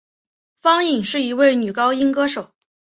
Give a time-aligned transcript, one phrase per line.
[0.63, 2.55] 方颖是一位女高音歌手。